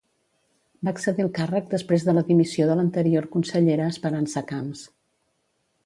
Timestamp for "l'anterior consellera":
2.81-3.91